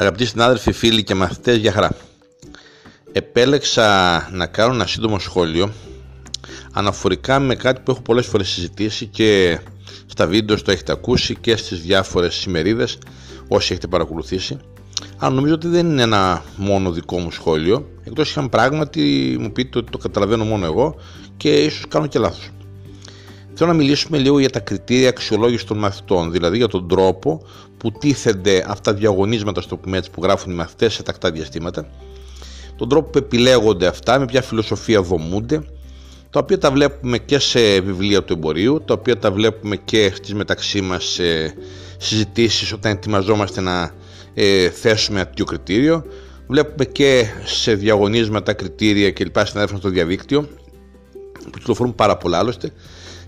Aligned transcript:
Αγαπητοί 0.00 0.26
συνάδελφοι, 0.26 0.72
φίλοι 0.72 1.02
και 1.02 1.14
μαθητές, 1.14 1.56
για 1.56 1.72
χαρά. 1.72 1.96
Επέλεξα 3.12 4.28
να 4.32 4.46
κάνω 4.46 4.74
ένα 4.74 4.86
σύντομο 4.86 5.18
σχόλιο 5.18 5.72
αναφορικά 6.72 7.38
με 7.38 7.54
κάτι 7.54 7.80
που 7.84 7.90
έχω 7.90 8.00
πολλές 8.00 8.26
φορές 8.26 8.48
συζητήσει 8.48 9.06
και 9.06 9.58
στα 10.06 10.26
βίντεο 10.26 10.62
το 10.62 10.70
έχετε 10.70 10.92
ακούσει 10.92 11.36
και 11.36 11.56
στις 11.56 11.80
διάφορες 11.80 12.44
ημερίδες 12.44 12.98
όσοι 13.48 13.72
έχετε 13.72 13.86
παρακολουθήσει 13.86 14.58
αλλά 15.16 15.34
νομίζω 15.34 15.54
ότι 15.54 15.68
δεν 15.68 15.90
είναι 15.90 16.02
ένα 16.02 16.42
μόνο 16.56 16.90
δικό 16.92 17.18
μου 17.18 17.30
σχόλιο 17.30 17.88
εκτός 18.04 18.30
είχαν 18.30 18.48
πράγματι 18.48 19.36
μου 19.40 19.52
πείτε 19.52 19.78
ότι 19.78 19.90
το 19.90 19.98
καταλαβαίνω 19.98 20.44
μόνο 20.44 20.64
εγώ 20.64 20.94
και 21.36 21.54
ίσως 21.54 21.84
κάνω 21.88 22.06
και 22.06 22.18
λάθος. 22.18 22.50
Θέλω 23.60 23.70
να 23.70 23.76
μιλήσουμε 23.76 24.18
λίγο 24.18 24.38
για 24.38 24.50
τα 24.50 24.60
κριτήρια 24.60 25.08
αξιολόγησης 25.08 25.66
των 25.66 25.78
μαθητών, 25.78 26.32
δηλαδή 26.32 26.56
για 26.56 26.68
τον 26.68 26.88
τρόπο 26.88 27.42
που 27.76 27.92
τίθενται 27.92 28.64
αυτά 28.68 28.92
τα 28.92 28.98
διαγωνίσματα 28.98 29.60
στο 29.60 29.76
πούμε 29.76 30.02
που 30.12 30.22
γράφουν 30.22 30.52
οι 30.52 30.54
μαθητές 30.54 30.94
σε 30.94 31.02
τακτά 31.02 31.30
διαστήματα, 31.30 31.88
τον 32.76 32.88
τρόπο 32.88 33.10
που 33.10 33.18
επιλέγονται 33.18 33.86
αυτά, 33.86 34.18
με 34.18 34.24
ποια 34.24 34.42
φιλοσοφία 34.42 35.02
δομούνται, 35.02 35.62
τα 36.30 36.40
οποία 36.40 36.58
τα 36.58 36.70
βλέπουμε 36.70 37.18
και 37.18 37.38
σε 37.38 37.80
βιβλία 37.80 38.24
του 38.24 38.32
εμπορίου, 38.32 38.82
τα 38.84 38.94
οποία 38.94 39.18
τα 39.18 39.30
βλέπουμε 39.30 39.76
και 39.76 40.12
στις 40.14 40.34
μεταξύ 40.34 40.80
μας 40.80 41.18
ε, 41.18 41.54
συζητήσεις 41.96 42.72
όταν 42.72 42.92
ετοιμαζόμαστε 42.92 43.60
να 43.60 43.94
ε, 44.34 44.70
θέσουμε 44.70 45.20
αυτό 45.20 45.44
κριτήριο. 45.44 46.04
Βλέπουμε 46.46 46.84
και 46.84 47.26
σε 47.44 47.74
διαγωνίσματα, 47.74 48.52
κριτήρια 48.52 49.10
και 49.10 49.24
λοιπά 49.24 49.44
συνάδελφα 49.44 49.76
στο 49.76 49.88
διαδίκτυο 49.88 50.48
που 51.44 51.58
κυκλοφορούν 51.58 51.94
πάρα 51.94 52.16
πολλά 52.16 52.38
άλλωστε 52.38 52.72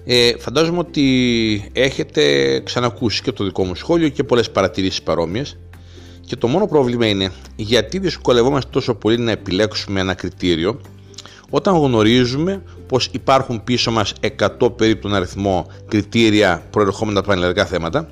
ε, 0.04 0.32
φαντάζομαι 0.38 0.78
ότι 0.78 1.70
έχετε 1.72 2.22
ξανακούσει 2.60 3.22
και 3.22 3.32
το 3.32 3.44
δικό 3.44 3.64
μου 3.64 3.74
σχόλιο 3.74 4.08
και 4.08 4.24
πολλές 4.24 4.50
παρατηρήσεις 4.50 5.02
παρόμοιες. 5.02 5.58
Και 6.26 6.36
το 6.36 6.48
μόνο 6.48 6.66
πρόβλημα 6.66 7.06
είναι 7.06 7.32
γιατί 7.56 7.98
δυσκολευόμαστε 7.98 8.70
τόσο 8.72 8.94
πολύ 8.94 9.18
να 9.18 9.30
επιλέξουμε 9.30 10.00
ένα 10.00 10.14
κριτήριο 10.14 10.80
όταν 11.50 11.76
γνωρίζουμε 11.76 12.62
πως 12.86 13.08
υπάρχουν 13.12 13.64
πίσω 13.64 13.90
μας 13.90 14.12
100 14.60 14.76
περίπου 14.76 15.00
τον 15.00 15.14
αριθμό 15.14 15.66
κριτήρια 15.88 16.62
προερχόμενα 16.70 17.18
από 17.18 17.28
πανελλαδικά 17.28 17.66
θέματα. 17.66 18.10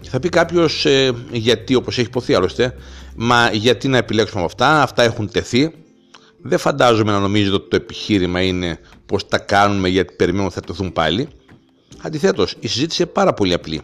Και 0.00 0.08
θα 0.08 0.20
πει 0.20 0.28
κάποιος 0.28 0.86
ε, 0.86 1.12
γιατί 1.32 1.74
όπως 1.74 1.98
έχει 1.98 2.06
υποθεί 2.06 2.34
άλλωστε 2.34 2.74
μα 3.16 3.50
γιατί 3.52 3.88
να 3.88 3.96
επιλέξουμε 3.96 4.42
από 4.42 4.50
αυτά, 4.52 4.82
αυτά 4.82 5.02
έχουν 5.02 5.30
τεθεί 5.30 5.70
δεν 6.42 6.58
φαντάζομαι 6.58 7.12
να 7.12 7.18
νομίζετε 7.18 7.54
ότι 7.54 7.68
το 7.68 7.76
επιχείρημα 7.76 8.42
είναι 8.42 8.78
πως 9.06 9.28
τα 9.28 9.38
κάνουμε 9.38 9.88
γιατί 9.88 10.14
περιμένουμε 10.14 10.50
θα 10.50 10.60
τεθούν 10.60 10.92
πάλι. 10.92 11.28
Αντιθέτως, 12.02 12.54
η 12.60 12.68
συζήτηση 12.68 13.02
είναι 13.02 13.10
πάρα 13.10 13.34
πολύ 13.34 13.52
απλή. 13.52 13.82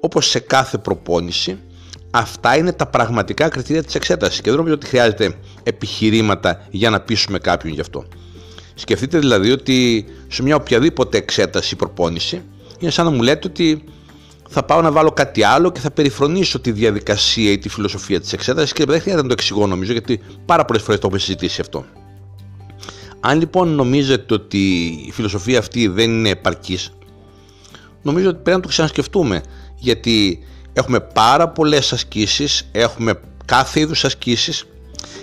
Όπως 0.00 0.28
σε 0.28 0.38
κάθε 0.38 0.78
προπόνηση, 0.78 1.58
αυτά 2.10 2.56
είναι 2.56 2.72
τα 2.72 2.86
πραγματικά 2.86 3.48
κριτήρια 3.48 3.82
της 3.82 3.94
εξέτασης 3.94 4.40
και 4.40 4.48
δεν 4.48 4.58
νομίζω 4.58 4.74
ότι 4.74 4.86
χρειάζεται 4.86 5.34
επιχειρήματα 5.62 6.66
για 6.70 6.90
να 6.90 7.00
πείσουμε 7.00 7.38
κάποιον 7.38 7.72
γι' 7.72 7.80
αυτό. 7.80 8.04
Σκεφτείτε 8.74 9.18
δηλαδή 9.18 9.50
ότι 9.50 10.06
σε 10.28 10.42
μια 10.42 10.56
οποιαδήποτε 10.56 11.18
εξέταση 11.18 11.74
ή 11.74 11.76
προπόνηση 11.76 12.42
είναι 12.78 12.90
σαν 12.90 13.04
να 13.04 13.10
μου 13.10 13.22
λέτε 13.22 13.48
ότι 13.48 13.84
θα 14.48 14.62
πάω 14.62 14.80
να 14.80 14.92
βάλω 14.92 15.10
κάτι 15.10 15.42
άλλο 15.42 15.72
και 15.72 15.80
θα 15.80 15.90
περιφρονήσω 15.90 16.60
τη 16.60 16.72
διαδικασία 16.72 17.50
ή 17.50 17.58
τη 17.58 17.68
φιλοσοφία 17.68 18.20
της 18.20 18.32
εξέτασης 18.32 18.72
και 18.72 18.84
δεν 18.84 19.00
χρειάζεται 19.00 19.22
να 19.22 19.28
το 19.28 19.34
εξηγώ 19.38 19.66
νομίζω 19.66 19.92
γιατί 19.92 20.20
πάρα 20.44 20.64
πολλές 20.64 20.82
φορές 20.82 21.00
το 21.00 21.06
έχουμε 21.06 21.20
συζητήσει 21.20 21.60
αυτό. 21.60 21.84
Αν 23.20 23.38
λοιπόν 23.38 23.68
νομίζετε 23.68 24.34
ότι 24.34 24.84
η 25.06 25.10
φιλοσοφία 25.12 25.58
αυτή 25.58 25.86
δεν 25.86 26.10
είναι 26.10 26.28
επαρκής, 26.28 26.90
νομίζω 28.02 28.28
ότι 28.28 28.38
πρέπει 28.42 28.56
να 28.56 28.62
το 28.62 28.68
ξανασκεφτούμε 28.68 29.42
γιατί 29.76 30.44
έχουμε 30.72 31.00
πάρα 31.00 31.48
πολλές 31.48 31.92
ασκήσεις, 31.92 32.68
έχουμε 32.72 33.20
κάθε 33.44 33.80
είδους 33.80 34.04
ασκήσεις, 34.04 34.64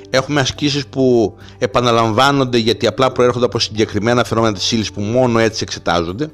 έχουμε 0.10 0.42
ασκήσεις 0.42 0.88
που 0.88 1.36
επαναλαμβάνονται 1.58 2.58
γιατί 2.58 2.88
απλά 2.88 3.12
προέρχονται 3.12 3.46
από 3.46 3.60
συγκεκριμένα 3.60 4.24
φαινόμενα 4.24 4.54
της 4.54 4.72
ύλης 4.72 4.92
που 4.92 5.02
μόνο 5.02 5.40
έτσι 5.40 5.64
εξετάζονται 5.64 6.30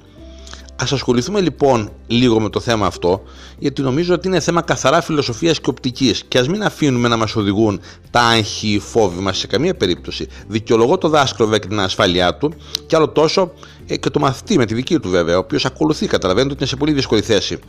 Ας 0.82 0.92
ασχοληθούμε 0.92 1.42
λοιπόν 1.42 1.90
λίγο 2.08 2.40
με 2.40 2.50
το 2.50 2.60
θέμα 2.60 2.86
αυτό, 2.86 3.24
γιατί 3.58 3.82
νομίζω 3.82 4.14
ότι 4.14 4.28
είναι 4.28 4.40
θέμα 4.40 4.62
καθαρά 4.62 5.02
φιλοσοφίας 5.02 5.60
και 5.60 5.70
οπτικής 5.70 6.24
και 6.28 6.38
ας 6.38 6.48
μην 6.48 6.64
αφήνουμε 6.64 7.08
να 7.08 7.18
μας 7.18 7.36
οδηγούν 7.36 7.80
τα 8.12 8.22
άγχη, 8.22 8.68
οι 8.68 8.80
φόβοι 8.80 9.22
μας 9.22 9.38
σε 9.38 9.48
καμία 9.48 9.76
περίπτωση. 9.76 10.28
Δικαιολογώ 10.48 10.98
το 10.98 11.08
δάσκαλο 11.10 11.44
βέβαια 11.50 11.60
και 11.60 11.68
την 11.68 11.80
ασφάλειά 11.80 12.36
του 12.36 12.54
και 12.88 12.96
άλλο 12.96 13.10
τόσο 13.10 13.52
ε, 13.88 13.98
και 13.98 14.10
το 14.10 14.20
μαθητή 14.20 14.58
με 14.58 14.66
τη 14.66 14.74
δική 14.74 15.00
του 15.00 15.10
βέβαια, 15.10 15.36
ο 15.36 15.40
οποίος 15.40 15.66
ακολουθεί, 15.66 16.08
καταλαβαίνετε 16.08 16.52
ότι 16.54 16.60
είναι 16.60 16.70
σε 16.70 16.76
πολύ 16.76 16.92
δύσκολη 16.92 17.22
θέση. 17.22 17.60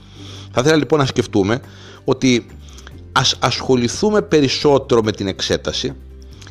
Θα 0.52 0.60
ήθελα 0.60 0.76
λοιπόν 0.76 0.98
να 0.98 1.06
σκεφτούμε 1.06 1.60
ότι 2.04 2.46
ας 3.12 3.36
ασχοληθούμε 3.38 4.22
περισσότερο 4.22 5.02
με 5.02 5.12
την 5.12 5.26
εξέταση, 5.26 5.94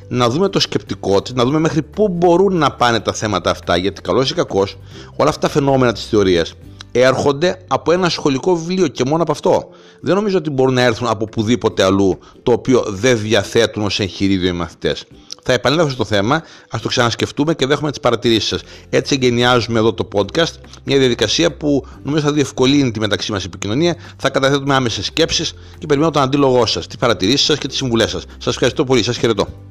να 0.10 0.30
δούμε 0.30 0.50
το 0.50 0.60
σκεπτικό 0.60 1.22
της, 1.22 1.34
να 1.34 1.46
δούμε 1.46 1.60
μέχρι 1.60 1.82
πού 1.82 2.08
μπορούν 2.08 2.58
να 2.58 2.72
πάνε 2.72 3.00
τα 3.00 3.14
θέματα 3.14 3.50
αυτά. 3.50 3.78
Γιατί 3.78 4.02
καλός 4.02 4.30
ή 4.30 4.34
κακός, 4.34 4.78
όλα 5.16 5.30
αυτά 5.30 5.42
τα 5.42 5.50
φαινόμενα 5.50 5.94
της 5.94 6.06
θεωρίας 6.06 6.54
έρχονται 6.92 7.62
από 7.68 7.92
ένα 7.92 8.10
σχολικό 8.10 8.56
βιβλίο 8.56 8.88
και 8.88 9.04
μόνο 9.06 9.22
από 9.22 9.32
αυτό. 9.32 9.70
Δεν 10.02 10.16
νομίζω 10.16 10.38
ότι 10.38 10.50
μπορούν 10.50 10.74
να 10.74 10.82
έρθουν 10.82 11.08
από 11.08 11.24
οπουδήποτε 11.24 11.84
αλλού 11.84 12.20
το 12.44 12.52
οποίο 12.52 12.84
δεν 12.88 13.20
διαθέτουν 13.20 13.84
ως 13.84 14.00
εγχειρίδιο 14.00 14.50
οι 14.50 14.52
μαθητές. 14.52 15.06
Θα 15.44 15.54
επανέλθω 15.54 15.90
στο 15.90 16.06
θέμα, 16.06 16.44
ας 16.70 16.82
το 16.82 16.88
ξανασκεφτούμε 16.88 17.54
και 17.54 17.66
δέχομαι 17.66 17.90
τις 17.90 18.00
παρατηρήσεις 18.00 18.48
σας. 18.48 18.62
Έτσι 18.90 19.14
εγκαινιάζουμε 19.14 19.80
εδώ 19.80 19.94
το 19.94 20.08
podcast, 20.14 20.54
μια 20.84 20.98
διαδικασία 20.98 21.58
που 21.58 21.86
νομίζω 22.04 22.24
θα 22.26 22.32
διευκολύνει 22.32 22.92
τη 22.92 23.00
μεταξύ 23.00 23.32
μας 23.32 23.46
επικοινωνία. 23.46 23.96
Θα 24.18 24.30
καταθέτουμε 24.30 24.76
άμεσες 24.76 25.06
σκέψεις 25.06 25.54
και 25.78 25.86
περιμένω 25.86 26.12
τον 26.12 26.22
αντίλογό 26.22 26.66
σας, 26.66 26.88
τις 26.88 26.98
παρατηρήσεις 26.98 27.46
σας 27.46 27.58
και 27.58 27.68
τις 27.68 27.78
συμβουλές 27.78 28.10
σας. 28.10 28.24
Σας 28.38 28.54
ευχαριστώ 28.54 28.84
πολύ, 28.84 29.04
σας 29.04 29.18
χαιρετώ. 29.18 29.69